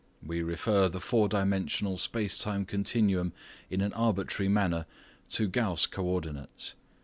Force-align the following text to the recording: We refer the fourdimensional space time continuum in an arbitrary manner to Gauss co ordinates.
We 0.25 0.41
refer 0.41 0.89
the 0.89 0.97
fourdimensional 0.99 1.95
space 1.99 2.35
time 2.35 2.65
continuum 2.65 3.33
in 3.69 3.81
an 3.81 3.93
arbitrary 3.93 4.49
manner 4.49 4.87
to 5.29 5.47
Gauss 5.47 5.85
co 5.85 6.03
ordinates. 6.03 6.73